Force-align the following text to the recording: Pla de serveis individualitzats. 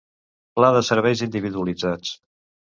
Pla 0.59 0.71
de 0.77 0.81
serveis 0.87 1.21
individualitzats. 1.27 2.17